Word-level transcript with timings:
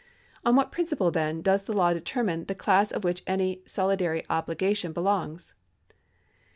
On 0.43 0.55
what 0.55 0.71
principle, 0.71 1.11
then, 1.11 1.43
does 1.43 1.65
the 1.65 1.73
law 1.73 1.93
determine 1.93 2.45
the 2.45 2.55
class 2.55 2.91
of 2.91 3.03
which 3.03 3.21
any 3.27 3.61
solidary 3.67 4.25
obligation 4.31 4.93
belongs 4.93 5.53